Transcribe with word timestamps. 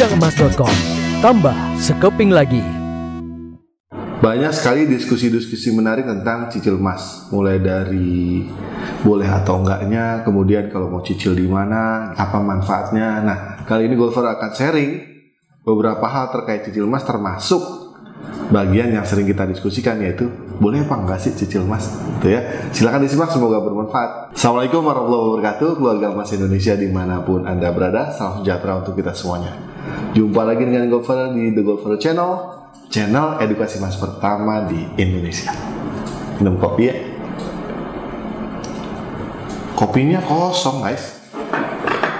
Gudangemas.com 0.00 0.72
Tambah 1.20 1.52
sekeping 1.76 2.32
lagi. 2.32 2.64
Banyak 4.24 4.48
sekali 4.48 4.88
diskusi-diskusi 4.88 5.76
menarik 5.76 6.08
tentang 6.08 6.48
cicil 6.48 6.80
emas, 6.80 7.28
mulai 7.28 7.60
dari 7.60 8.48
boleh 9.04 9.28
atau 9.28 9.60
enggaknya, 9.60 10.24
kemudian 10.24 10.72
kalau 10.72 10.88
mau 10.88 11.04
cicil 11.04 11.36
di 11.36 11.44
mana, 11.44 12.16
apa 12.16 12.40
manfaatnya. 12.40 13.20
Nah, 13.20 13.38
kali 13.68 13.92
ini 13.92 14.00
Golfer 14.00 14.24
akan 14.24 14.50
sharing 14.56 15.04
beberapa 15.68 16.08
hal 16.08 16.32
terkait 16.32 16.64
cicil 16.64 16.88
emas 16.88 17.04
termasuk 17.04 17.60
bagian 18.48 18.96
yang 18.96 19.04
sering 19.04 19.28
kita 19.28 19.44
diskusikan 19.52 20.00
yaitu 20.00 20.32
boleh 20.56 20.80
apa 20.80 20.96
enggak 20.96 21.20
sih 21.20 21.36
cicil 21.36 21.68
emas? 21.68 22.00
Gitu 22.24 22.40
ya. 22.40 22.72
Silakan 22.72 23.04
disimak 23.04 23.28
semoga 23.28 23.60
bermanfaat. 23.60 24.32
Assalamualaikum 24.32 24.80
warahmatullahi 24.80 25.24
wabarakatuh. 25.28 25.68
Keluarga 25.76 26.06
emas 26.16 26.32
Indonesia 26.32 26.72
di 26.72 26.88
mana 26.88 27.20
pun 27.20 27.44
anda 27.44 27.68
berada 27.68 28.08
salam 28.16 28.40
sejahtera 28.40 28.80
untuk 28.80 28.96
kita 28.96 29.12
semuanya 29.12 29.69
jumpa 30.12 30.42
lagi 30.44 30.66
dengan 30.66 30.90
Golfer 30.90 31.32
di 31.34 31.54
The 31.54 31.62
Golfer 31.62 31.94
Channel 31.96 32.30
channel 32.90 33.38
edukasi 33.38 33.78
emas 33.78 33.94
pertama 33.94 34.66
di 34.66 34.82
Indonesia 34.98 35.54
minum 36.42 36.58
kopi 36.58 36.82
ya 36.90 36.96
kopinya 39.78 40.18
kosong 40.22 40.82
guys 40.82 41.22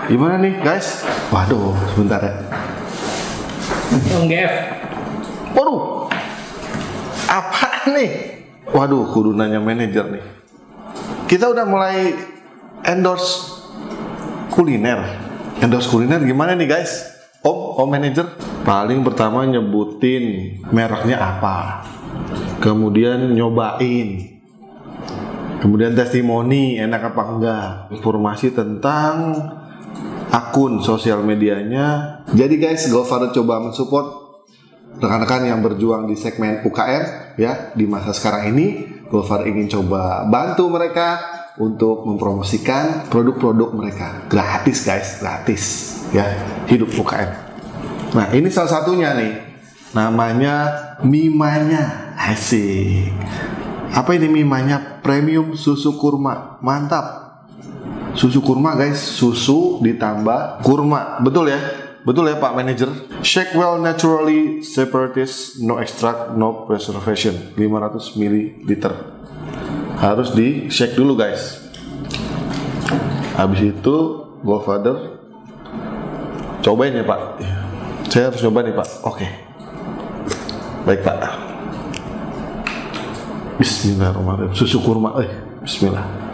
gimana 0.06 0.38
nih 0.38 0.54
guys 0.62 1.02
waduh 1.34 1.74
sebentar 1.94 2.22
ya 2.22 2.34
Gev, 4.30 4.52
Waduh, 5.50 6.06
apa 7.26 7.90
nih? 7.90 8.38
Waduh, 8.70 9.10
kudu 9.10 9.34
nanya 9.34 9.58
manajer 9.58 10.06
nih. 10.14 10.22
Kita 11.26 11.50
udah 11.50 11.66
mulai 11.66 12.14
endorse 12.86 13.50
kuliner. 14.54 15.18
Endorse 15.58 15.90
kuliner 15.90 16.22
gimana 16.22 16.54
nih 16.54 16.70
guys? 16.70 17.09
Om, 17.40 17.58
om 17.80 17.88
manajer. 17.88 18.28
Paling 18.60 19.00
pertama 19.00 19.48
nyebutin 19.48 20.56
mereknya 20.68 21.16
apa. 21.16 21.88
Kemudian 22.60 23.32
nyobain. 23.32 24.08
Kemudian 25.60 25.96
testimoni 25.96 26.76
enak 26.76 27.16
apa 27.16 27.22
enggak. 27.24 27.68
Informasi 27.96 28.52
tentang 28.52 29.36
akun 30.28 30.84
sosial 30.84 31.24
medianya. 31.24 32.20
Jadi 32.32 32.60
guys, 32.60 32.88
GoFarder 32.92 33.32
coba 33.32 33.64
mensupport 33.64 34.20
rekan-rekan 35.00 35.48
yang 35.48 35.64
berjuang 35.64 36.04
di 36.04 36.14
segmen 36.14 36.60
UKM 36.60 37.04
ya 37.40 37.72
di 37.72 37.88
masa 37.88 38.12
sekarang 38.12 38.52
ini 38.52 38.66
Gofar 39.10 39.42
ingin 39.42 39.66
coba 39.66 40.22
bantu 40.30 40.70
mereka 40.70 41.39
untuk 41.58 42.06
mempromosikan 42.06 43.10
produk-produk 43.10 43.74
mereka. 43.74 44.28
Gratis 44.30 44.86
guys 44.86 45.18
gratis 45.18 45.62
ya 46.10 46.26
hidup 46.66 46.90
UKM 46.90 47.30
nah 48.10 48.26
ini 48.34 48.50
salah 48.50 48.82
satunya 48.82 49.14
nih 49.14 49.50
namanya 49.94 50.90
Mimanya. 51.00 52.12
Asik. 52.20 53.08
Apa 53.96 54.12
ini 54.12 54.28
Mimanya? 54.28 55.00
Premium 55.00 55.56
susu 55.56 55.96
kurma. 55.96 56.60
Mantap. 56.60 57.40
Susu 58.12 58.44
kurma 58.44 58.76
guys 58.76 59.00
susu 59.00 59.80
ditambah 59.80 60.60
kurma. 60.60 61.24
Betul 61.24 61.48
ya? 61.48 61.60
Betul 62.04 62.32
ya 62.32 62.36
Pak 62.36 62.52
Manager? 62.56 62.88
Shake 63.20 63.52
well 63.56 63.76
naturally, 63.76 64.64
separatist, 64.64 65.60
no 65.60 65.80
extract, 65.80 66.32
no 66.36 66.64
preservation. 66.68 67.52
500 67.56 68.16
ml. 68.16 68.36
Harus 70.00 70.32
di 70.32 70.72
shake 70.72 70.96
dulu 70.96 71.12
guys. 71.12 71.60
Habis 73.36 73.76
itu 73.76 73.96
Godfather 74.40 75.20
cobain 76.64 76.96
ya 76.96 77.04
Pak. 77.04 77.20
Saya 78.08 78.32
harus 78.32 78.40
coba 78.40 78.64
nih 78.64 78.72
Pak. 78.72 78.88
Oke. 79.04 79.28
Baik 80.88 81.04
Pak. 81.04 81.16
Bismillahirrahmanirrahim. 83.60 84.56
Susu 84.56 84.80
kurma. 84.80 85.20
Eh, 85.20 85.30
Bismillah. 85.60 86.30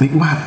nikmat. 0.00 0.38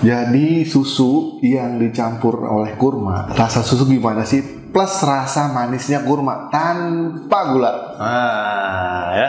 Jadi 0.00 0.64
susu 0.64 1.36
yang 1.44 1.76
dicampur 1.76 2.40
oleh 2.48 2.72
kurma, 2.80 3.28
rasa 3.36 3.60
susu 3.60 3.84
gimana 3.84 4.24
sih? 4.24 4.59
Plus 4.70 4.94
rasa 5.02 5.50
manisnya 5.50 6.06
kurma 6.06 6.46
tanpa 6.48 7.50
gula. 7.50 7.72
Nah, 7.98 9.06
ya. 9.18 9.28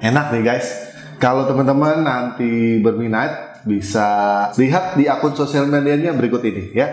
Enak 0.00 0.32
nih 0.32 0.42
guys. 0.42 0.68
Kalau 1.20 1.44
teman-teman 1.44 2.00
nanti 2.00 2.80
berminat 2.80 3.60
bisa 3.68 4.08
lihat 4.56 4.96
di 4.96 5.04
akun 5.04 5.36
sosial 5.36 5.68
medianya 5.68 6.16
berikut 6.16 6.40
ini 6.40 6.72
ya. 6.72 6.88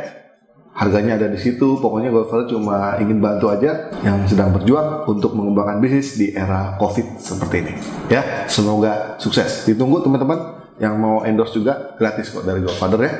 Harganya 0.76 1.16
ada 1.16 1.32
di 1.32 1.40
situ. 1.40 1.80
Pokoknya 1.80 2.12
Golfer 2.12 2.46
cuma 2.52 3.00
ingin 3.00 3.24
bantu 3.24 3.50
aja 3.50 3.90
yang 4.04 4.28
sedang 4.28 4.52
berjuang 4.52 5.08
untuk 5.08 5.34
mengembangkan 5.34 5.80
bisnis 5.80 6.20
di 6.20 6.36
era 6.36 6.76
Covid 6.78 7.18
seperti 7.18 7.56
ini. 7.66 7.74
Ya, 8.12 8.46
semoga 8.52 9.16
sukses. 9.18 9.64
Ditunggu 9.64 10.04
teman-teman 10.04 10.60
yang 10.78 11.00
mau 11.02 11.26
endorse 11.26 11.58
juga 11.58 11.98
gratis 11.98 12.30
kok 12.30 12.46
dari 12.46 12.62
Godfather 12.62 13.00
ya. 13.00 13.14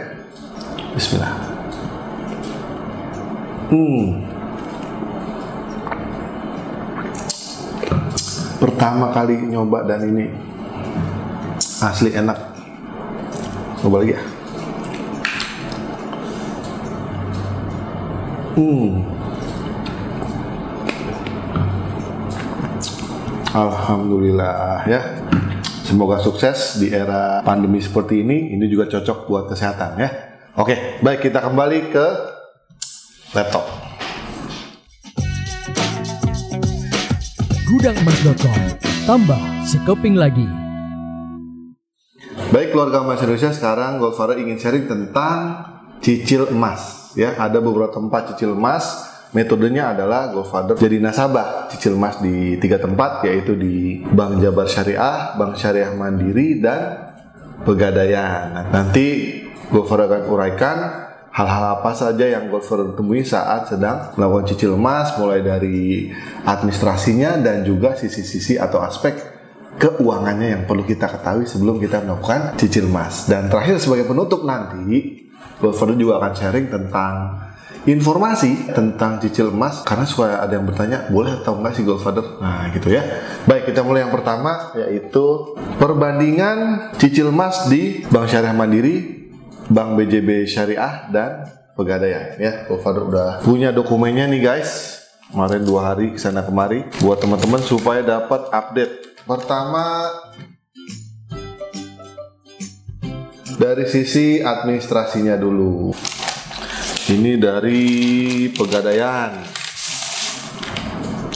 Bismillah. 0.94 1.34
Hmm. 3.74 4.37
Pertama 8.68 9.16
kali 9.16 9.48
nyoba 9.48 9.88
dan 9.88 10.04
ini 10.12 10.28
asli 11.80 12.12
enak. 12.12 12.36
Coba 13.80 14.04
lagi 14.04 14.12
ya. 14.12 14.24
Hmm. 18.60 19.06
Alhamdulillah 23.56 24.84
ya. 24.90 25.02
Semoga 25.88 26.20
sukses 26.20 26.76
di 26.84 26.92
era 26.92 27.40
pandemi 27.48 27.80
seperti 27.80 28.20
ini. 28.20 28.52
Ini 28.52 28.66
juga 28.68 28.92
cocok 28.92 29.32
buat 29.32 29.46
kesehatan 29.48 29.96
ya. 29.96 30.10
Oke, 30.60 31.00
baik 31.00 31.32
kita 31.32 31.40
kembali 31.40 31.80
ke 31.94 32.06
laptop. 33.32 33.77
Gudangemas.com 37.78 38.58
Tambah 39.06 39.42
sekeping 39.70 40.18
lagi 40.18 40.50
Baik 42.50 42.74
keluarga 42.74 43.06
emas 43.06 43.22
Indonesia, 43.22 43.54
sekarang 43.54 44.02
Goldfather 44.02 44.42
ingin 44.42 44.58
sharing 44.58 44.90
tentang 44.90 45.62
cicil 46.02 46.50
emas. 46.50 47.14
Ya, 47.14 47.38
ada 47.38 47.62
beberapa 47.62 47.94
tempat 47.94 48.34
cicil 48.34 48.58
emas 48.58 49.06
Metodenya 49.30 49.94
adalah 49.94 50.34
Godfather 50.34 50.74
jadi 50.74 50.98
nasabah 50.98 51.70
cicil 51.70 51.94
emas 51.94 52.18
di 52.18 52.58
tiga 52.58 52.82
tempat 52.82 53.22
yaitu 53.30 53.54
di 53.54 54.02
Bank 54.10 54.42
Jabar 54.42 54.66
Syariah, 54.66 55.38
Bank 55.38 55.54
Syariah 55.62 55.94
Mandiri 55.94 56.58
dan 56.58 57.14
Pegadaian. 57.62 58.58
Nah, 58.58 58.66
nanti 58.74 59.38
Godfather 59.70 60.10
akan 60.10 60.22
uraikan 60.34 60.78
hal-hal 61.38 61.78
apa 61.78 61.94
saja 61.94 62.26
yang 62.26 62.50
Godfather 62.50 62.98
temui 62.98 63.22
saat 63.22 63.70
sedang 63.70 64.10
melakukan 64.18 64.50
cicil 64.50 64.74
emas 64.74 65.14
mulai 65.22 65.46
dari 65.46 66.10
administrasinya 66.42 67.38
dan 67.38 67.62
juga 67.62 67.94
sisi-sisi 67.94 68.58
atau 68.58 68.82
aspek 68.82 69.14
keuangannya 69.78 70.58
yang 70.58 70.64
perlu 70.66 70.82
kita 70.82 71.06
ketahui 71.06 71.46
sebelum 71.46 71.78
kita 71.78 72.02
melakukan 72.02 72.58
cicil 72.58 72.90
emas. 72.90 73.30
Dan 73.30 73.54
terakhir 73.54 73.78
sebagai 73.78 74.10
penutup 74.10 74.42
nanti 74.50 75.30
Godfather 75.62 75.94
juga 75.94 76.18
akan 76.18 76.34
sharing 76.34 76.68
tentang 76.74 77.14
informasi 77.88 78.74
tentang 78.76 79.22
cicil 79.24 79.54
emas 79.54 79.86
karena 79.86 80.04
suka 80.04 80.44
ada 80.44 80.60
yang 80.60 80.68
bertanya 80.68 81.08
boleh 81.08 81.40
atau 81.40 81.56
enggak 81.56 81.80
sih 81.80 81.88
Godfather 81.88 82.36
nah 82.44 82.68
gitu 82.76 82.92
ya 82.92 83.00
baik 83.48 83.72
kita 83.72 83.80
mulai 83.80 84.04
yang 84.04 84.12
pertama 84.12 84.76
yaitu 84.76 85.56
perbandingan 85.80 86.92
cicil 87.00 87.32
emas 87.32 87.72
di 87.72 88.04
Bank 88.12 88.28
Syariah 88.28 88.52
Mandiri 88.52 89.17
Bank 89.68 90.00
BJB 90.00 90.48
Syariah 90.48 91.12
dan 91.12 91.32
Pegadaian 91.78 92.40
ya 92.42 92.66
Godfather 92.66 93.04
udah 93.06 93.32
punya 93.46 93.70
dokumennya 93.70 94.26
nih 94.26 94.42
guys 94.42 95.04
kemarin 95.30 95.62
dua 95.62 95.94
hari 95.94 96.16
ke 96.16 96.20
sana 96.20 96.42
kemari 96.42 96.88
buat 97.04 97.22
teman-teman 97.22 97.62
supaya 97.62 98.02
dapat 98.02 98.50
update 98.50 99.22
pertama 99.30 100.10
dari 103.62 103.86
sisi 103.86 104.42
administrasinya 104.42 105.38
dulu 105.38 105.94
ini 107.08 107.40
dari 107.40 107.84
Pegadaian. 108.52 109.32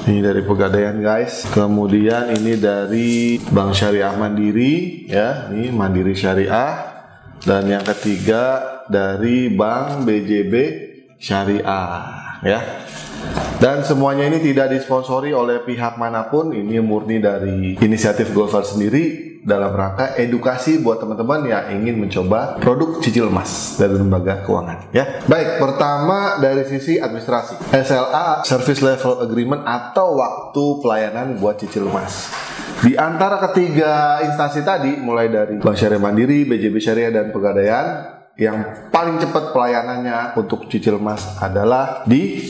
Ini 0.03 0.19
dari 0.19 0.43
Pegadaian 0.43 0.99
guys. 0.99 1.47
Kemudian 1.47 2.27
ini 2.35 2.59
dari 2.59 3.39
Bank 3.39 3.71
Syariah 3.71 4.11
Mandiri 4.19 5.07
ya, 5.07 5.47
ini 5.47 5.71
Mandiri 5.71 6.11
Syariah. 6.11 6.90
Dan 7.41 7.65
yang 7.65 7.81
ketiga 7.81 8.61
dari 8.85 9.49
Bank 9.49 10.05
BJB 10.05 10.53
Syariah 11.17 12.37
ya. 12.45 12.59
Dan 13.61 13.85
semuanya 13.85 14.25
ini 14.25 14.41
tidak 14.41 14.73
disponsori 14.73 15.33
oleh 15.33 15.61
pihak 15.61 15.97
mana 15.97 16.25
pun, 16.29 16.49
ini 16.53 16.81
murni 16.81 17.21
dari 17.21 17.77
inisiatif 17.77 18.33
Golfer 18.33 18.65
sendiri 18.65 19.31
dalam 19.41 19.73
rangka 19.73 20.17
edukasi 20.21 20.81
buat 20.81 21.01
teman-teman 21.01 21.49
yang 21.49 21.81
ingin 21.81 21.97
mencoba 21.97 22.61
produk 22.61 23.01
cicil 23.01 23.33
emas 23.33 23.77
dari 23.77 23.97
lembaga 23.97 24.45
keuangan 24.45 24.93
ya. 24.93 25.25
Baik, 25.25 25.57
pertama 25.57 26.37
dari 26.37 26.61
sisi 26.69 27.01
administrasi. 27.01 27.57
SLA 27.73 28.45
Service 28.45 28.81
Level 28.85 29.25
Agreement 29.25 29.65
atau 29.65 30.17
waktu 30.17 30.63
pelayanan 30.81 31.41
buat 31.41 31.57
cicil 31.57 31.89
emas. 31.89 32.29
Di 32.81 32.97
antara 32.97 33.37
ketiga 33.37 34.25
instansi 34.25 34.65
tadi 34.65 34.97
mulai 34.97 35.29
dari 35.29 35.61
Bank 35.61 35.77
Syariah 35.77 36.01
Mandiri, 36.01 36.49
BJB 36.49 36.81
Syariah 36.81 37.13
dan 37.13 37.29
Pegadaian 37.29 37.85
yang 38.41 38.89
paling 38.89 39.21
cepat 39.21 39.53
pelayanannya 39.53 40.33
untuk 40.33 40.65
cicil 40.65 40.97
emas 40.97 41.37
adalah 41.37 42.01
di 42.09 42.41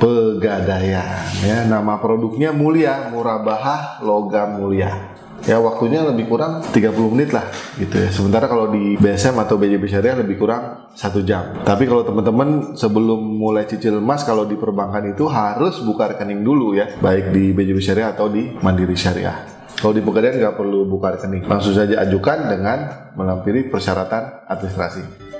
Pegadaian. 0.00 1.28
Ya 1.44 1.68
nama 1.68 2.00
produknya 2.00 2.56
Mulia 2.56 3.12
Murabahah 3.12 4.00
Logam 4.00 4.64
Mulia. 4.64 5.12
Ya 5.44 5.60
waktunya 5.60 6.00
lebih 6.08 6.24
kurang 6.32 6.64
30 6.72 7.12
menit 7.12 7.36
lah 7.36 7.44
gitu 7.76 8.00
ya. 8.00 8.08
Sementara 8.08 8.48
kalau 8.48 8.72
di 8.72 8.96
BSM 8.96 9.36
atau 9.36 9.60
BJB 9.60 9.92
Syariah 9.92 10.16
lebih 10.24 10.40
kurang 10.40 10.88
satu 10.96 11.20
jam. 11.20 11.52
Tapi 11.68 11.84
kalau 11.84 12.00
teman-teman 12.00 12.72
sebelum 12.80 13.20
mulai 13.20 13.68
cicil 13.68 14.00
emas 14.00 14.24
kalau 14.24 14.48
di 14.48 14.56
perbankan 14.56 15.12
itu 15.12 15.28
harus 15.28 15.84
buka 15.84 16.16
rekening 16.16 16.40
dulu 16.40 16.72
ya. 16.72 16.96
Baik 16.96 17.28
di 17.36 17.52
BJB 17.52 17.76
Syariah 17.84 18.16
atau 18.16 18.32
di 18.32 18.56
Mandiri 18.64 18.96
Syariah 18.96 19.55
kalau 19.86 19.94
di 19.94 20.02
Pegadaian 20.02 20.34
nggak 20.34 20.58
perlu 20.58 20.82
buka 20.90 21.14
rekening 21.14 21.46
langsung 21.46 21.70
saja 21.70 22.02
ajukan 22.02 22.50
dengan 22.50 22.78
melampiri 23.14 23.70
persyaratan 23.70 24.42
administrasi 24.50 25.30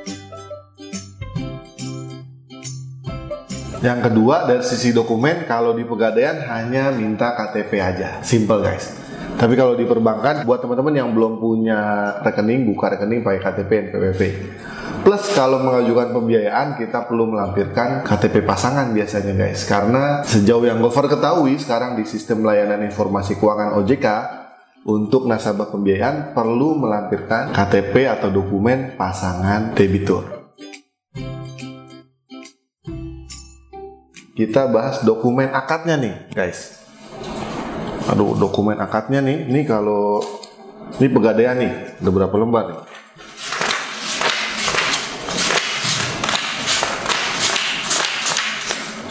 Yang 3.83 4.09
kedua 4.11 4.47
dari 4.47 4.63
sisi 4.63 4.95
dokumen 4.95 5.51
kalau 5.51 5.75
di 5.77 5.85
pegadaian 5.87 6.43
hanya 6.49 6.91
minta 6.91 7.37
KTP 7.37 7.77
aja, 7.79 8.19
simple 8.25 8.59
guys. 8.65 8.91
Tapi 9.37 9.53
kalau 9.55 9.79
di 9.79 9.85
perbankan 9.85 10.43
buat 10.43 10.65
teman-teman 10.65 10.97
yang 10.97 11.13
belum 11.13 11.39
punya 11.39 11.79
rekening 12.25 12.67
buka 12.67 12.97
rekening 12.97 13.23
pakai 13.23 13.39
KTP 13.47 13.71
NPWP. 13.87 14.23
Kalau 15.37 15.61
mengajukan 15.61 16.17
pembiayaan 16.17 16.81
kita 16.81 17.05
perlu 17.05 17.29
melampirkan 17.29 18.01
KTP 18.09 18.41
pasangan 18.41 18.89
biasanya 18.97 19.37
guys. 19.37 19.69
Karena 19.69 20.25
sejauh 20.25 20.65
yang 20.65 20.81
Gopher 20.81 21.13
ketahui 21.13 21.61
sekarang 21.61 21.93
di 21.93 22.09
sistem 22.09 22.41
layanan 22.41 22.81
informasi 22.89 23.37
keuangan 23.37 23.77
OJK 23.77 24.07
untuk 24.89 25.29
nasabah 25.29 25.69
pembiayaan 25.69 26.33
perlu 26.33 26.81
melampirkan 26.81 27.53
KTP 27.53 28.09
atau 28.09 28.33
dokumen 28.33 28.97
pasangan 28.97 29.77
debitur. 29.77 30.25
kita 34.37 34.69
bahas 34.69 35.01
dokumen 35.01 35.53
akadnya 35.53 35.97
nih 35.97 36.17
guys. 36.33 36.81
Aduh 38.09 38.37
dokumen 38.37 38.81
akadnya 38.81 39.21
nih. 39.21 39.53
Ini 39.53 39.69
kalau 39.69 40.21
ini 40.97 41.09
pegadaian 41.13 41.57
nih. 41.57 41.73
Ada 42.01 42.09
berapa 42.13 42.37
lembar 42.37 42.65
nih 42.73 42.96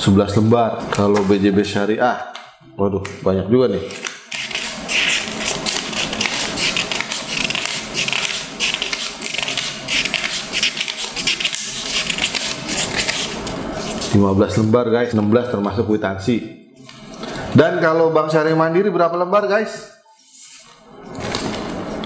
Sebelas 0.06 0.38
lembar. 0.38 0.86
Kalau 0.94 1.18
BJB 1.26 1.66
syariah 1.66 2.30
waduh 2.78 3.02
banyak 3.26 3.50
juga 3.50 3.74
nih. 3.74 3.82
15 14.14 14.62
lembar 14.62 14.94
guys. 14.94 15.18
16 15.18 15.26
termasuk 15.50 15.90
kwitansi. 15.90 16.38
Dan 17.58 17.82
kalau 17.82 18.14
Bank 18.14 18.30
Syariah 18.30 18.54
Mandiri 18.54 18.94
berapa 18.94 19.18
lembar 19.18 19.50
guys? 19.50 19.90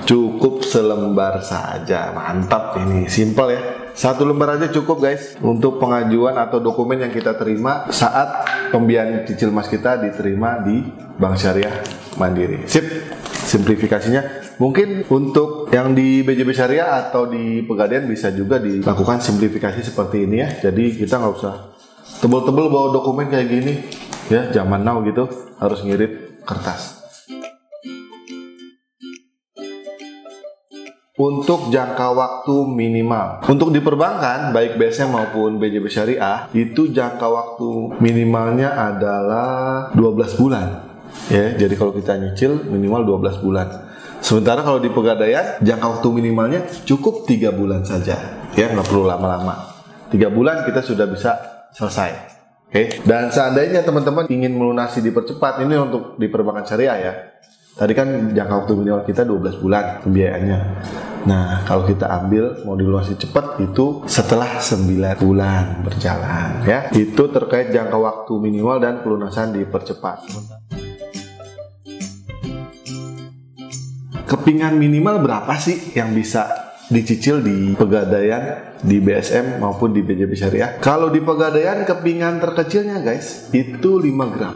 Cukup 0.08 0.64
selembar 0.64 1.44
saja. 1.44 2.16
Mantap 2.16 2.80
ini 2.80 3.12
simple 3.12 3.52
ya 3.52 3.89
satu 4.00 4.24
lembar 4.24 4.56
aja 4.56 4.72
cukup 4.72 5.04
guys. 5.04 5.36
Untuk 5.44 5.76
pengajuan 5.76 6.40
atau 6.40 6.64
dokumen 6.64 7.04
yang 7.04 7.12
kita 7.12 7.36
terima 7.36 7.92
saat 7.92 8.48
pembiayaan 8.72 9.28
cicil 9.28 9.52
mas 9.52 9.68
kita 9.68 10.00
diterima 10.00 10.64
di 10.64 10.88
Bank 11.20 11.36
Syariah 11.36 11.84
Mandiri. 12.16 12.64
Sip. 12.64 12.88
Simplifikasinya. 13.28 14.56
Mungkin 14.62 15.10
untuk 15.10 15.68
yang 15.76 15.92
di 15.92 16.24
BJB 16.24 16.54
Syariah 16.56 17.10
atau 17.10 17.28
di 17.28 17.66
Pegadaian 17.66 18.08
bisa 18.08 18.32
juga 18.32 18.62
dilakukan 18.62 19.20
simplifikasi 19.20 19.84
seperti 19.84 20.24
ini 20.24 20.38
ya. 20.40 20.50
Jadi 20.70 20.96
kita 20.96 21.20
nggak 21.20 21.34
usah 21.36 21.76
tebel-tebel 22.24 22.72
bawa 22.72 22.96
dokumen 22.96 23.28
kayak 23.28 23.48
gini. 23.52 23.74
Ya 24.32 24.48
zaman 24.54 24.86
now 24.86 25.04
gitu. 25.04 25.28
Harus 25.60 25.84
ngirit 25.84 26.40
kertas 26.48 26.99
untuk 31.20 31.68
jangka 31.68 32.16
waktu 32.16 32.56
minimal. 32.64 33.44
Untuk 33.44 33.76
di 33.76 33.84
perbankan, 33.84 34.56
baik 34.56 34.80
BSM 34.80 35.12
maupun 35.12 35.60
BJB 35.60 35.92
Syariah, 35.92 36.48
itu 36.56 36.96
jangka 36.96 37.28
waktu 37.28 38.00
minimalnya 38.00 38.72
adalah 38.72 39.92
12 40.00 40.40
bulan. 40.40 40.88
Ya, 41.28 41.60
jadi 41.60 41.76
kalau 41.76 41.92
kita 41.92 42.16
nyicil 42.16 42.72
minimal 42.72 43.20
12 43.20 43.44
bulan. 43.44 43.68
Sementara 44.24 44.64
kalau 44.64 44.80
di 44.80 44.88
pegadaian, 44.88 45.60
jangka 45.60 46.00
waktu 46.00 46.08
minimalnya 46.16 46.64
cukup 46.88 47.28
tiga 47.28 47.52
bulan 47.52 47.84
saja. 47.84 48.48
Ya, 48.56 48.72
nggak 48.72 48.88
perlu 48.88 49.04
lama-lama. 49.04 49.76
Tiga 50.08 50.32
bulan 50.32 50.64
kita 50.64 50.80
sudah 50.80 51.04
bisa 51.04 51.36
selesai. 51.76 52.12
Oke. 52.72 52.72
Okay? 52.72 52.86
Dan 53.04 53.28
seandainya 53.28 53.84
teman-teman 53.84 54.32
ingin 54.32 54.56
melunasi 54.56 55.04
dipercepat, 55.04 55.68
ini 55.68 55.76
untuk 55.76 56.16
di 56.16 56.32
perbankan 56.32 56.64
syariah 56.64 56.98
ya. 57.04 57.14
Tadi 57.80 57.96
kan 57.96 58.36
jangka 58.36 58.56
waktu 58.60 58.74
minimal 58.76 59.08
kita 59.08 59.24
12 59.24 59.64
bulan 59.64 60.04
pembiayaannya. 60.04 60.60
Nah, 61.28 61.68
kalau 61.68 61.84
kita 61.84 62.08
ambil 62.08 62.64
mau 62.64 62.80
dilunasi 62.80 63.20
cepat 63.20 63.60
itu 63.60 64.08
setelah 64.08 64.64
9 64.64 65.20
bulan 65.20 65.84
berjalan 65.84 66.64
ya. 66.64 66.88
Itu 66.96 67.28
terkait 67.28 67.76
jangka 67.76 67.98
waktu 68.00 68.34
minimal 68.40 68.78
dan 68.80 69.04
pelunasan 69.04 69.52
dipercepat. 69.52 70.24
Kepingan 74.30 74.78
minimal 74.78 75.26
berapa 75.26 75.58
sih 75.58 75.98
yang 75.98 76.14
bisa 76.14 76.70
dicicil 76.90 77.42
di 77.42 77.74
Pegadaian, 77.74 78.78
di 78.82 79.02
BSM 79.02 79.62
maupun 79.62 79.94
di 79.94 80.06
BJB 80.06 80.34
Syariah. 80.38 80.72
Kalau 80.82 81.10
di 81.10 81.22
Pegadaian 81.22 81.86
kepingan 81.86 82.42
terkecilnya 82.42 83.02
guys 83.02 83.50
itu 83.52 83.98
5 83.98 84.34
gram. 84.34 84.56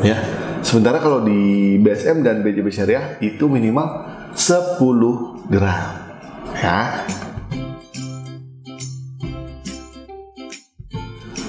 Ya. 0.00 0.20
Sementara 0.60 1.00
kalau 1.00 1.24
di 1.24 1.80
BSM 1.80 2.20
dan 2.20 2.44
BJB 2.44 2.68
Syariah 2.68 3.16
itu 3.24 3.48
minimal 3.48 4.04
10 4.36 5.39
gram. 5.50 5.90
Ya. 6.56 7.04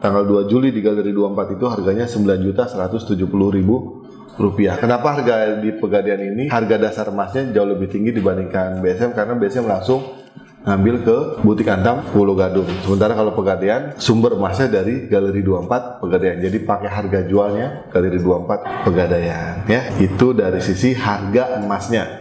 tanggal 0.00 0.24
2 0.24 0.48
Juli 0.48 0.72
di 0.72 0.80
Galeri 0.80 1.12
24 1.12 1.56
itu 1.58 1.66
harganya 1.68 2.06
9.170.000 2.06 3.98
rupiah. 4.38 4.78
Kenapa 4.78 5.18
harga 5.18 5.58
di 5.58 5.74
Pegadaian 5.74 6.22
ini 6.22 6.46
harga 6.48 6.78
dasar 6.78 7.10
emasnya 7.10 7.50
jauh 7.50 7.66
lebih 7.66 7.90
tinggi 7.90 8.14
dibandingkan 8.14 8.78
BSM 8.78 9.10
karena 9.12 9.34
BSM 9.34 9.66
langsung 9.66 10.14
ngambil 10.62 10.94
ke 11.02 11.16
butik 11.42 11.68
Antam 11.70 12.02
Pulau 12.14 12.38
Gadung. 12.38 12.66
Sementara 12.86 13.18
kalau 13.18 13.34
Pegadaian 13.34 13.98
sumber 13.98 14.38
emasnya 14.38 14.70
dari 14.70 15.10
Galeri 15.10 15.42
24 15.42 16.02
Pegadaian. 16.02 16.38
Jadi 16.38 16.58
pakai 16.62 16.90
harga 16.90 17.20
jualnya 17.26 17.90
Galeri 17.90 18.18
24 18.20 18.86
Pegadaian 18.86 19.66
ya. 19.66 19.82
Itu 19.98 20.34
dari 20.34 20.62
sisi 20.62 20.94
harga 20.94 21.58
emasnya. 21.58 22.17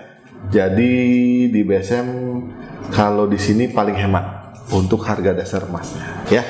Jadi 0.47 0.93
di 1.51 1.61
BSM 1.67 2.07
kalau 2.95 3.27
di 3.27 3.35
sini 3.35 3.67
paling 3.67 3.99
hemat 3.99 4.55
untuk 4.71 5.03
harga 5.03 5.35
dasar 5.35 5.67
emasnya 5.67 6.23
ya. 6.31 6.43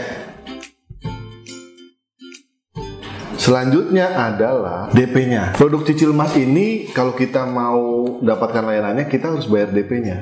Selanjutnya 3.37 4.11
adalah 4.11 4.91
DP-nya. 4.91 5.55
Produk 5.55 5.87
cicil 5.87 6.11
emas 6.11 6.35
ini 6.35 6.91
kalau 6.91 7.15
kita 7.15 7.47
mau 7.47 8.19
dapatkan 8.19 8.65
layanannya 8.65 9.07
kita 9.07 9.33
harus 9.33 9.47
bayar 9.47 9.71
DP-nya. 9.71 10.17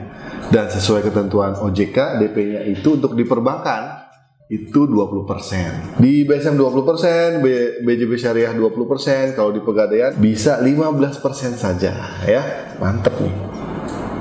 Dan 0.53 0.69
sesuai 0.69 1.09
ketentuan 1.09 1.57
OJK, 1.57 2.21
DP-nya 2.21 2.61
itu 2.69 3.01
untuk 3.01 3.17
di 3.17 3.25
perbankan 3.25 4.05
itu 4.45 4.85
20%. 4.85 5.97
Di 5.97 6.21
BSM 6.21 6.53
20%, 6.53 7.41
B, 7.41 7.45
BJB 7.81 8.13
Syariah 8.13 8.53
20%, 8.53 9.33
kalau 9.33 9.49
di 9.49 9.65
Pegadaian 9.65 10.13
bisa 10.21 10.61
15% 10.61 11.57
saja 11.57 12.21
ya. 12.29 12.43
Mantep 12.77 13.17
nih 13.25 13.54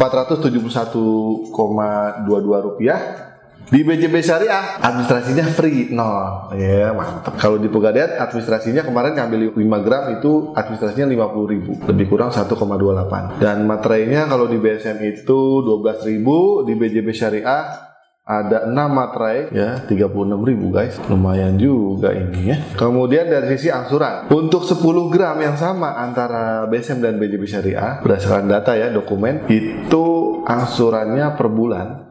rupiah 2.64 3.27
di 3.68 3.84
BJB 3.84 4.24
Syariah 4.24 4.80
administrasinya 4.80 5.44
free 5.52 5.92
nol. 5.92 6.52
Ya, 6.56 6.92
mantap. 6.96 7.36
Kalau 7.36 7.60
di 7.60 7.68
Pegadaian 7.68 8.16
administrasinya 8.16 8.82
kemarin 8.84 9.16
ngambil 9.16 9.52
5 9.54 9.84
gram 9.84 10.04
itu 10.16 10.56
administrasinya 10.56 11.06
50 11.08 11.52
ribu. 11.52 11.72
Lebih 11.84 12.06
kurang 12.08 12.32
1,28. 12.32 13.40
Dan 13.40 13.68
materainya 13.68 14.24
kalau 14.26 14.48
di 14.48 14.56
BSM 14.56 14.98
itu 15.04 15.60
12 15.60 16.08
ribu, 16.08 16.64
di 16.64 16.72
BJB 16.74 17.12
Syariah 17.12 17.88
ada 18.28 18.68
6 18.68 18.76
materai 18.76 19.48
ya 19.56 19.88
36 19.88 20.12
ribu 20.44 20.68
guys 20.68 21.00
lumayan 21.08 21.56
juga 21.56 22.12
ini 22.12 22.52
ya 22.52 22.56
kemudian 22.76 23.24
dari 23.24 23.56
sisi 23.56 23.72
angsuran 23.72 24.28
untuk 24.28 24.68
10 24.68 24.84
gram 25.08 25.40
yang 25.40 25.56
sama 25.56 25.96
antara 25.96 26.68
BSM 26.68 27.00
dan 27.00 27.16
BJB 27.16 27.48
Syariah 27.48 28.04
berdasarkan 28.04 28.44
data 28.52 28.76
ya 28.76 28.92
dokumen 28.92 29.48
itu 29.48 30.04
angsurannya 30.44 31.40
per 31.40 31.48
bulan 31.48 32.07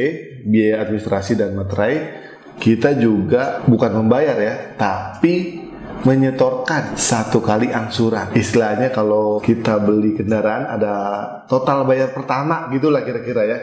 biaya 0.50 0.81
administrasi 0.81 1.38
dan 1.38 1.53
materai, 1.53 2.25
kita 2.57 2.97
juga 2.97 3.62
bukan 3.69 4.01
membayar 4.01 4.33
ya, 4.41 4.74
tapi 4.74 5.66
menyetorkan 6.03 6.99
satu 6.99 7.41
kali 7.41 7.73
angsuran. 7.73 8.35
Istilahnya 8.35 8.93
kalau 8.93 9.41
kita 9.41 9.81
beli 9.81 10.13
kendaraan 10.13 10.77
ada 10.77 10.93
total 11.49 11.87
bayar 11.87 12.13
pertama 12.13 12.69
gitulah 12.69 13.01
kira-kira 13.01 13.43
ya. 13.47 13.57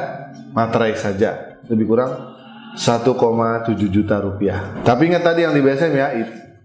materai 0.53 0.99
saja. 0.99 1.63
Lebih 1.71 1.87
kurang 1.87 2.35
1,7 2.75 3.15
juta 3.89 4.21
rupiah. 4.21 4.75
Tapi 4.83 5.07
ingat 5.07 5.23
tadi 5.23 5.47
yang 5.47 5.55
di 5.55 5.63
BSM 5.63 5.95
ya, 5.95 6.19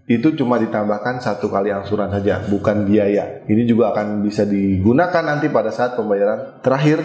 itu 0.04 0.36
cuma 0.36 0.60
ditambahkan 0.60 1.24
satu 1.24 1.48
kali 1.48 1.72
angsuran 1.72 2.12
saja, 2.12 2.44
bukan 2.44 2.84
biaya. 2.84 3.40
Ini 3.48 3.64
juga 3.64 3.96
akan 3.96 4.20
bisa 4.20 4.44
digunakan 4.44 5.24
nanti 5.24 5.48
pada 5.48 5.72
saat 5.72 5.96
pembayaran 5.96 6.60
terakhir 6.60 7.00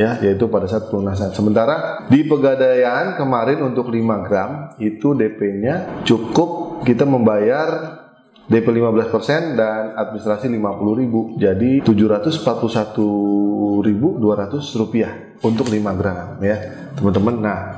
ya, 0.00 0.16
yaitu 0.24 0.48
pada 0.48 0.64
saat 0.64 0.88
pelunasan. 0.88 1.36
Sementara 1.36 2.08
di 2.08 2.24
pegadaian 2.24 3.20
kemarin 3.20 3.60
untuk 3.60 3.92
5 3.92 4.24
gram 4.24 4.72
itu 4.80 5.12
DP-nya 5.12 6.00
cukup 6.08 6.80
kita 6.88 7.04
membayar 7.04 8.00
DP 8.48 8.80
15% 8.80 9.60
dan 9.60 9.92
administrasi 9.92 10.48
50.000. 10.48 11.36
Jadi 11.36 11.84
741.200 11.84 14.80
rupiah 14.80 15.36
untuk 15.44 15.68
5 15.68 16.00
gram 16.00 16.40
ya. 16.40 16.56
Teman-teman, 16.96 17.44
nah 17.44 17.77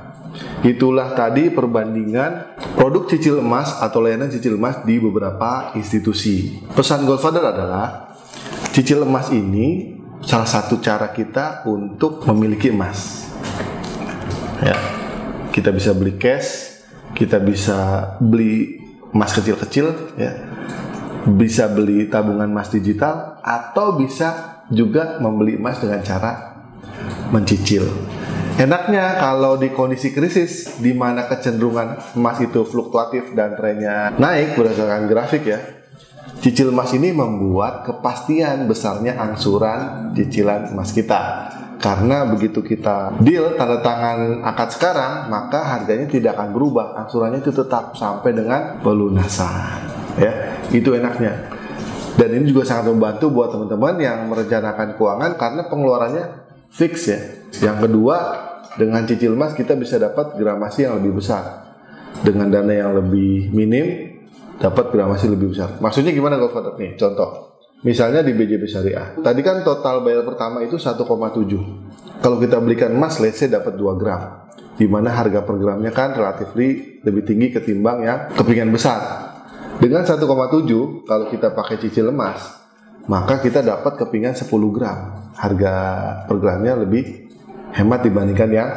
Itulah 0.61 1.17
tadi 1.17 1.49
perbandingan 1.49 2.61
produk 2.77 3.09
cicil 3.09 3.41
emas 3.41 3.81
atau 3.81 4.05
layanan 4.05 4.29
cicil 4.29 4.61
emas 4.61 4.85
di 4.85 5.01
beberapa 5.01 5.73
institusi. 5.75 6.61
Pesan 6.77 7.09
Goldfather 7.09 7.45
adalah 7.49 8.15
cicil 8.71 9.09
emas 9.09 9.33
ini 9.33 9.97
salah 10.21 10.47
satu 10.47 10.79
cara 10.79 11.11
kita 11.11 11.65
untuk 11.65 12.23
memiliki 12.29 12.69
emas. 12.69 13.25
Ya, 14.61 14.77
kita 15.51 15.73
bisa 15.73 15.97
beli 15.97 16.21
cash, 16.21 16.79
kita 17.17 17.41
bisa 17.41 18.13
beli 18.21 18.85
emas 19.17 19.33
kecil-kecil, 19.33 19.87
ya, 20.21 20.33
bisa 21.25 21.73
beli 21.73 22.05
tabungan 22.13 22.53
emas 22.53 22.69
digital, 22.69 23.41
atau 23.41 23.97
bisa 23.97 24.61
juga 24.69 25.19
membeli 25.19 25.57
emas 25.57 25.81
dengan 25.81 26.05
cara 26.05 26.63
mencicil. 27.33 27.89
Enaknya 28.61 29.17
kalau 29.17 29.57
di 29.57 29.73
kondisi 29.73 30.13
krisis 30.13 30.77
di 30.85 30.93
mana 30.93 31.25
kecenderungan 31.25 32.13
emas 32.21 32.45
itu 32.45 32.61
fluktuatif 32.69 33.33
dan 33.33 33.57
trennya 33.57 34.13
naik 34.21 34.53
berdasarkan 34.53 35.09
grafik 35.09 35.49
ya. 35.49 35.81
Cicil 36.45 36.69
emas 36.69 36.93
ini 36.93 37.09
membuat 37.09 37.89
kepastian 37.89 38.69
besarnya 38.69 39.17
angsuran 39.17 40.13
cicilan 40.13 40.77
emas 40.77 40.93
kita. 40.93 41.49
Karena 41.81 42.29
begitu 42.29 42.61
kita 42.61 43.17
deal 43.25 43.57
tanda 43.57 43.81
tangan 43.81 44.45
akad 44.45 44.77
sekarang, 44.77 45.33
maka 45.33 45.65
harganya 45.65 46.05
tidak 46.05 46.37
akan 46.37 46.53
berubah. 46.53 47.01
Angsurannya 47.01 47.41
itu 47.41 47.57
tetap 47.57 47.97
sampai 47.97 48.37
dengan 48.37 48.77
pelunasan. 48.85 49.89
Ya, 50.21 50.61
itu 50.69 50.93
enaknya. 50.93 51.49
Dan 52.21 52.37
ini 52.37 52.53
juga 52.53 52.69
sangat 52.69 52.93
membantu 52.93 53.33
buat 53.33 53.57
teman-teman 53.57 53.97
yang 53.97 54.29
merencanakan 54.29 55.01
keuangan 55.01 55.33
karena 55.41 55.63
pengeluarannya 55.73 56.25
fix 56.69 57.09
ya. 57.09 57.21
Yang 57.65 57.89
kedua, 57.89 58.17
dengan 58.79 59.03
cicil 59.03 59.35
emas 59.35 59.57
kita 59.59 59.75
bisa 59.75 59.99
dapat 59.99 60.39
gramasi 60.39 60.87
yang 60.87 61.03
lebih 61.03 61.19
besar. 61.19 61.73
Dengan 62.21 62.53
dana 62.53 62.75
yang 62.75 62.93
lebih 62.95 63.51
minim, 63.55 64.19
dapat 64.61 64.93
gramasi 64.93 65.31
lebih 65.33 65.57
besar. 65.57 65.81
Maksudnya 65.81 66.13
gimana 66.13 66.37
Godfather? 66.37 66.77
Nih, 66.77 66.95
contoh. 66.95 67.57
Misalnya 67.81 68.21
di 68.21 68.37
BJB 68.37 68.69
Syariah. 68.69 69.17
Tadi 69.17 69.41
kan 69.41 69.65
total 69.65 70.05
bayar 70.05 70.21
pertama 70.29 70.61
itu 70.61 70.77
1,7. 70.77 71.01
Kalau 72.21 72.37
kita 72.37 72.61
belikan 72.61 72.93
emas, 72.93 73.17
let's 73.25 73.41
dapat 73.41 73.73
2 73.73 73.97
gram. 73.97 74.53
Di 74.77 74.85
mana 74.85 75.17
harga 75.17 75.41
per 75.45 75.57
gramnya 75.57 75.93
kan 75.93 76.13
relatif 76.13 76.53
lebih 76.53 77.25
tinggi 77.25 77.57
ketimbang 77.57 78.05
yang 78.05 78.19
kepingan 78.37 78.69
besar. 78.69 79.01
Dengan 79.81 80.05
1,7, 80.05 80.29
kalau 81.09 81.27
kita 81.33 81.57
pakai 81.57 81.81
cicil 81.81 82.13
emas, 82.13 82.61
maka 83.09 83.41
kita 83.41 83.65
dapat 83.65 83.97
kepingan 83.97 84.37
10 84.37 84.45
gram. 84.77 85.17
Harga 85.41 85.73
per 86.29 86.37
gramnya 86.37 86.77
lebih 86.77 87.30
hemat 87.75 88.01
dibandingkan 88.07 88.51
yang 88.51 88.71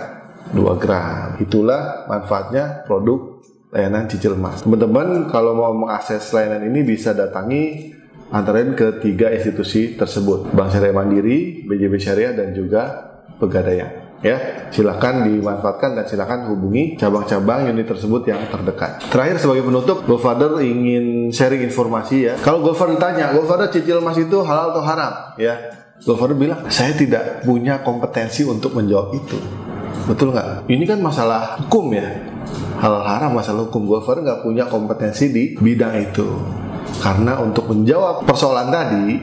2 0.54 0.82
gram. 0.82 1.40
Itulah 1.42 2.06
manfaatnya 2.06 2.86
produk 2.86 3.42
layanan 3.74 4.06
cicil 4.06 4.38
emas. 4.38 4.62
Teman-teman 4.62 5.34
kalau 5.34 5.58
mau 5.58 5.74
mengakses 5.74 6.30
layanan 6.30 6.70
ini 6.70 6.86
bisa 6.86 7.12
datangi 7.18 7.96
antara 8.30 8.62
lain 8.62 8.78
ke 8.78 9.02
tiga 9.02 9.34
institusi 9.34 9.98
tersebut. 9.98 10.54
Bank 10.54 10.74
Syariah 10.74 10.94
Mandiri, 10.94 11.66
BJB 11.66 11.94
Syariah 11.98 12.34
dan 12.38 12.54
juga 12.54 13.10
Pegadaian. 13.34 14.04
Ya 14.24 14.70
silakan 14.72 15.28
dimanfaatkan 15.28 16.00
dan 16.00 16.08
silakan 16.08 16.48
hubungi 16.48 16.96
cabang-cabang 16.96 17.68
unit 17.68 17.84
tersebut 17.84 18.24
yang 18.24 18.40
terdekat. 18.48 19.04
Terakhir 19.12 19.36
sebagai 19.36 19.68
penutup 19.68 20.08
Godfather 20.08 20.64
ingin 20.64 21.28
sharing 21.28 21.60
informasi 21.68 22.32
ya. 22.32 22.34
Kalau 22.40 22.64
Godfather 22.64 22.96
ditanya 22.96 23.36
Godfather 23.36 23.68
cicil 23.68 24.00
emas 24.00 24.16
itu 24.16 24.40
halal 24.48 24.72
atau 24.72 24.84
haram? 24.86 25.36
Ya 25.36 25.83
Godfather 26.02 26.34
bilang 26.34 26.66
saya 26.74 26.98
tidak 26.98 27.46
punya 27.46 27.86
kompetensi 27.86 28.42
untuk 28.42 28.74
menjawab 28.74 29.14
itu 29.14 29.38
betul 30.10 30.34
nggak 30.34 30.68
ini 30.68 30.84
kan 30.90 31.00
masalah 31.00 31.62
hukum 31.62 31.94
ya 31.94 32.10
halal 32.82 33.06
haram 33.06 33.32
masalah 33.38 33.70
hukum 33.70 33.86
Godfather 33.86 34.26
nggak 34.26 34.42
punya 34.42 34.66
kompetensi 34.66 35.30
di 35.30 35.54
bidang 35.56 35.96
itu 36.02 36.28
karena 37.00 37.40
untuk 37.42 37.72
menjawab 37.72 38.28
persoalan 38.28 38.70
tadi, 38.70 39.20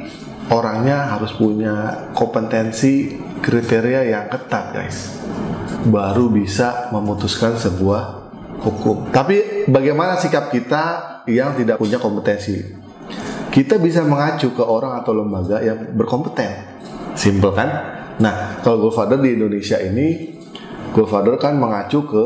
orangnya 0.51 1.17
harus 1.17 1.33
punya 1.37 2.09
kompetensi 2.17 3.15
kriteria 3.41 4.11
yang 4.11 4.27
ketat, 4.29 4.75
guys. 4.75 5.21
Baru 5.87 6.29
bisa 6.29 6.93
memutuskan 6.93 7.57
sebuah 7.57 8.33
hukum. 8.61 9.09
Tapi 9.09 9.65
bagaimana 9.71 10.21
sikap 10.21 10.53
kita 10.53 11.25
yang 11.29 11.57
tidak 11.57 11.81
punya 11.81 11.97
kompetensi? 11.97 12.61
Kita 13.51 13.83
bisa 13.83 14.07
mengacu 14.07 14.55
ke 14.55 14.63
orang 14.63 15.03
atau 15.03 15.11
lembaga 15.11 15.59
yang 15.59 15.95
berkompeten. 15.99 16.79
Simple 17.19 17.51
kan? 17.51 17.69
Nah, 18.23 18.63
kalau 18.63 18.87
Goldfather 18.87 19.19
di 19.19 19.35
Indonesia 19.35 19.75
ini, 19.83 20.39
Goldfather 20.95 21.35
kan 21.35 21.59
mengacu 21.59 22.07
ke 22.07 22.25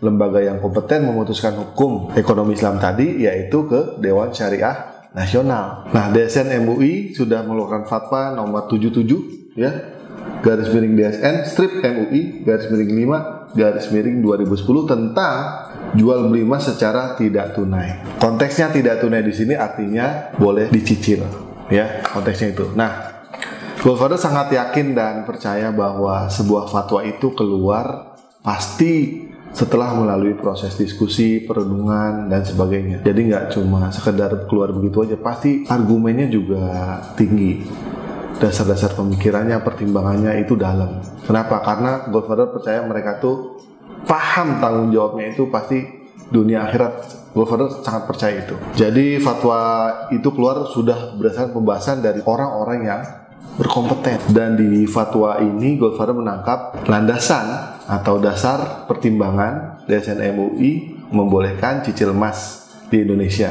lembaga 0.00 0.40
yang 0.40 0.62
kompeten 0.62 1.04
memutuskan 1.04 1.58
hukum 1.60 2.14
ekonomi 2.16 2.56
Islam 2.56 2.80
tadi 2.80 3.20
yaitu 3.20 3.68
ke 3.68 4.00
Dewan 4.00 4.32
Syariah 4.32 5.04
Nasional. 5.12 5.90
Nah, 5.90 6.08
DSN 6.14 6.54
MUI 6.62 7.12
sudah 7.12 7.42
mengeluarkan 7.42 7.84
fatwa 7.84 8.30
nomor 8.32 8.70
77 8.70 9.58
ya 9.58 9.70
garis 10.40 10.70
miring 10.72 10.94
DSN 10.96 11.34
strip 11.44 11.82
MUI 11.82 12.46
garis 12.46 12.70
miring 12.72 12.92
5 12.94 13.58
garis 13.58 13.86
miring 13.90 14.22
2010 14.22 14.88
tentang 14.88 15.36
jual 15.94 16.30
beli 16.30 16.46
emas 16.46 16.66
secara 16.66 17.14
tidak 17.18 17.54
tunai. 17.58 18.18
Konteksnya 18.22 18.70
tidak 18.70 19.02
tunai 19.02 19.22
di 19.22 19.34
sini 19.34 19.54
artinya 19.58 20.34
boleh 20.38 20.70
dicicil 20.70 21.50
ya 21.70 22.02
konteksnya 22.04 22.52
itu. 22.52 22.74
Nah, 22.74 23.22
Goldfather 23.80 24.20
sangat 24.20 24.52
yakin 24.52 24.92
dan 24.92 25.24
percaya 25.24 25.72
bahwa 25.72 26.28
sebuah 26.28 26.68
fatwa 26.68 27.00
itu 27.00 27.32
keluar 27.32 28.18
pasti 28.44 29.24
setelah 29.50 29.96
melalui 29.96 30.36
proses 30.36 30.76
diskusi, 30.76 31.42
perenungan 31.42 32.28
dan 32.28 32.44
sebagainya. 32.44 33.02
Jadi 33.02 33.20
nggak 33.32 33.56
cuma 33.56 33.88
sekedar 33.90 34.46
keluar 34.46 34.70
begitu 34.70 35.02
aja, 35.08 35.16
pasti 35.16 35.64
argumennya 35.66 36.28
juga 36.28 37.00
tinggi. 37.16 37.64
Dasar-dasar 38.40 38.96
pemikirannya, 38.96 39.60
pertimbangannya 39.60 40.40
itu 40.40 40.56
dalam. 40.56 41.00
Kenapa? 41.28 41.60
Karena 41.60 42.08
Godfather 42.08 42.48
percaya 42.48 42.80
mereka 42.84 43.20
tuh 43.20 43.60
paham 44.04 44.60
tanggung 44.62 44.88
jawabnya 44.92 45.32
itu 45.32 45.48
pasti 45.48 45.82
dunia 46.30 46.68
akhirat. 46.68 47.20
Godfather 47.30 47.70
sangat 47.82 48.10
percaya 48.10 48.34
itu. 48.42 48.58
Jadi 48.74 49.22
fatwa 49.22 49.90
itu 50.10 50.28
keluar 50.34 50.66
sudah 50.66 51.14
berdasarkan 51.14 51.54
pembahasan 51.54 52.02
dari 52.02 52.18
orang-orang 52.26 52.78
yang 52.82 53.02
berkompeten 53.54 54.18
dan 54.34 54.58
di 54.58 54.86
fatwa 54.88 55.38
ini 55.38 55.78
Godfather 55.78 56.16
menangkap 56.16 56.80
landasan 56.88 57.76
atau 57.86 58.18
dasar 58.18 58.86
pertimbangan 58.86 59.84
DSN 59.84 60.22
MUI 60.32 60.96
membolehkan 61.10 61.82
cicil 61.82 62.14
emas 62.14 62.70
di 62.88 63.02
Indonesia 63.02 63.50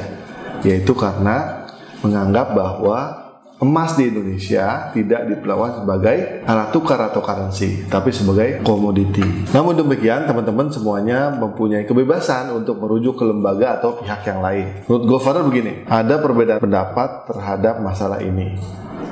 yaitu 0.63 0.91
karena 0.95 1.67
menganggap 2.03 2.55
bahwa 2.55 3.28
emas 3.59 3.99
di 3.99 4.07
Indonesia 4.07 4.87
tidak 4.95 5.27
diperlakukan 5.27 5.83
sebagai 5.83 6.17
alat 6.47 6.69
tukar 6.71 6.99
atau 7.03 7.19
currency, 7.19 7.83
tapi 7.91 8.15
sebagai 8.15 8.63
komoditi. 8.63 9.51
Namun 9.51 9.75
demikian, 9.75 10.23
teman-teman 10.23 10.71
semuanya 10.71 11.35
mempunyai 11.35 11.83
kebebasan 11.83 12.55
untuk 12.55 12.79
merujuk 12.79 13.19
ke 13.19 13.23
lembaga 13.27 13.79
atau 13.79 13.99
pihak 13.99 14.23
yang 14.23 14.39
lain. 14.39 14.87
Menurut 14.87 15.05
Godfather 15.05 15.43
begini, 15.43 15.83
ada 15.91 16.15
perbedaan 16.23 16.63
pendapat 16.63 17.27
terhadap 17.27 17.83
masalah 17.83 18.23
ini. 18.23 18.55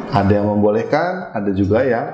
Ada 0.08 0.40
yang 0.40 0.48
membolehkan, 0.48 1.36
ada 1.36 1.52
juga 1.52 1.84
yang 1.84 2.08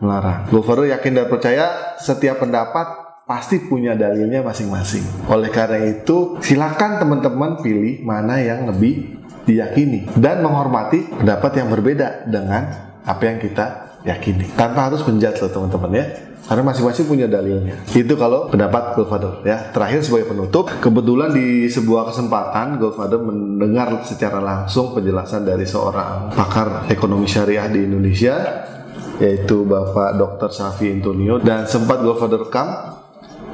melarang. 0.00 0.48
Gover 0.48 0.88
yakin 0.88 1.12
dan 1.12 1.26
percaya 1.28 1.96
setiap 2.00 2.40
pendapat 2.40 3.04
pasti 3.24 3.60
punya 3.60 3.96
dalilnya 3.96 4.44
masing-masing. 4.44 5.28
Oleh 5.32 5.48
karena 5.48 5.80
itu, 5.84 6.36
silakan 6.44 7.00
teman-teman 7.00 7.60
pilih 7.64 8.04
mana 8.04 8.40
yang 8.40 8.68
lebih 8.68 9.23
diyakini 9.44 10.08
dan 10.16 10.40
menghormati 10.40 11.20
pendapat 11.20 11.60
yang 11.60 11.68
berbeda 11.72 12.28
dengan 12.28 12.62
apa 13.04 13.22
yang 13.28 13.38
kita 13.40 13.64
yakini. 14.04 14.52
Tanpa 14.52 14.92
harus 14.92 15.00
menjudge 15.04 15.40
loh 15.40 15.52
teman-teman 15.52 15.92
ya. 15.96 16.06
Karena 16.44 16.60
masing-masing 16.60 17.08
punya 17.08 17.24
dalilnya. 17.24 17.72
Itu 17.88 18.20
kalau 18.20 18.52
pendapat 18.52 19.00
Godfather 19.00 19.40
ya. 19.48 19.72
Terakhir 19.72 20.04
sebagai 20.04 20.28
penutup, 20.36 20.68
kebetulan 20.68 21.32
di 21.32 21.72
sebuah 21.72 22.12
kesempatan 22.12 22.76
Godfather 22.76 23.16
mendengar 23.16 24.04
secara 24.04 24.44
langsung 24.44 24.92
penjelasan 24.92 25.48
dari 25.48 25.64
seorang 25.64 26.36
pakar 26.36 26.84
ekonomi 26.92 27.24
syariah 27.24 27.64
di 27.72 27.88
Indonesia 27.88 28.36
yaitu 29.24 29.64
Bapak 29.64 30.20
Dr. 30.20 30.50
Safi 30.52 30.92
Antonio 30.92 31.40
dan 31.40 31.64
sempat 31.64 32.04
Godfather 32.04 32.44
rekam 32.44 32.98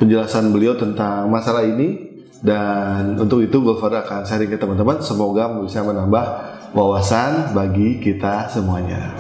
penjelasan 0.03 0.51
beliau 0.51 0.75
tentang 0.75 1.31
masalah 1.31 1.63
ini 1.63 2.10
dan 2.41 3.21
untuk 3.21 3.45
itu 3.45 3.61
Godfather 3.61 4.01
akan 4.01 4.25
sharing 4.25 4.49
ke 4.49 4.57
teman-teman 4.57 4.97
semoga 5.05 5.61
bisa 5.61 5.85
menambah 5.85 6.25
wawasan 6.73 7.53
bagi 7.53 8.01
kita 8.01 8.49
semuanya. 8.49 9.13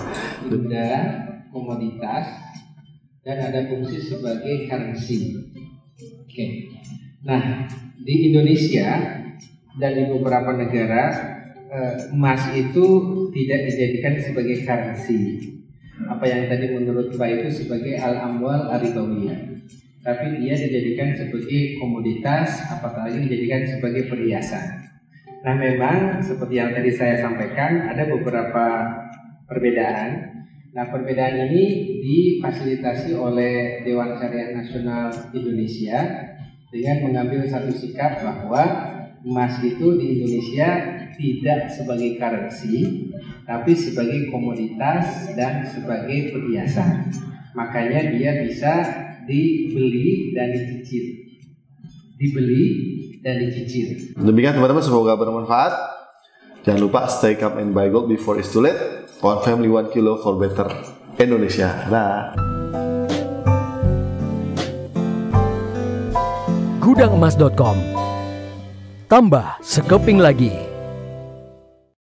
Benda 0.48 0.88
komoditas 1.52 2.26
dan 3.20 3.37
ada 3.52 3.68
fungsi 3.68 4.00
sebagai 4.00 4.64
currency. 4.70 5.37
Oke. 6.24 6.72
Nah, 7.20 7.68
di 8.00 8.33
Indonesia 8.33 9.20
dan 9.76 9.90
di 9.92 10.04
beberapa 10.09 10.56
negara 10.56 11.02
eh, 11.68 11.94
emas 12.16 12.56
itu 12.56 12.87
tidak 13.37 13.61
dijadikan 13.68 14.14
sebagai 14.16 14.56
currency. 14.64 15.20
Apa 16.09 16.24
yang 16.24 16.48
tadi 16.48 16.72
menurut 16.72 17.12
Pak 17.12 17.28
itu 17.28 17.48
sebagai 17.52 18.00
al-amwal 18.00 18.72
aribawiyah. 18.72 19.50
Tapi 20.01 20.41
dia 20.41 20.57
dijadikan 20.57 21.13
sebagai 21.13 21.77
komoditas, 21.77 22.65
apalagi 22.73 23.29
dijadikan 23.29 23.69
sebagai 23.69 24.09
perhiasan. 24.09 24.89
Nah 25.45 25.55
memang 25.57 26.21
seperti 26.25 26.55
yang 26.57 26.73
tadi 26.73 26.93
saya 26.93 27.21
sampaikan 27.21 27.89
ada 27.89 28.09
beberapa 28.09 28.65
perbedaan 29.45 30.41
Nah, 30.71 30.87
perbedaan 30.87 31.51
ini 31.51 31.99
difasilitasi 31.99 33.19
oleh 33.19 33.83
Dewan 33.83 34.15
Syariah 34.15 34.55
Nasional 34.55 35.11
Indonesia 35.35 35.99
dengan 36.71 37.11
mengambil 37.11 37.43
satu 37.51 37.75
sikap 37.75 38.23
bahwa 38.23 38.63
emas 39.27 39.59
itu 39.67 39.99
di 39.99 40.15
Indonesia 40.15 40.69
tidak 41.19 41.75
sebagai 41.75 42.23
currency, 42.23 43.11
tapi 43.43 43.75
sebagai 43.75 44.31
komoditas 44.31 45.35
dan 45.35 45.67
sebagai 45.67 46.39
perhiasan. 46.39 47.11
Makanya 47.59 48.15
dia 48.15 48.39
bisa 48.47 48.75
dibeli 49.31 50.35
dan 50.35 50.51
dicicil. 50.51 51.05
Dibeli 52.19 52.62
dan 53.23 53.38
dicicil. 53.38 54.19
Demikian 54.19 54.59
teman-teman 54.59 54.83
semoga 54.83 55.14
bermanfaat. 55.14 55.73
Jangan 56.66 56.81
lupa 56.83 57.09
stay 57.09 57.38
calm 57.38 57.57
and 57.57 57.73
buy 57.73 57.88
gold 57.88 58.11
before 58.11 58.37
it's 58.37 58.53
too 58.53 58.61
late. 58.61 58.77
One 59.23 59.40
family 59.47 59.71
one 59.71 59.88
kilo 59.95 60.21
for 60.21 60.37
better 60.37 60.69
Indonesia. 61.16 61.88
Nah. 61.88 62.37
Gudangemas.com. 66.85 67.77
Tambah 69.09 69.47
sekeping 69.64 70.21
lagi. 70.21 70.69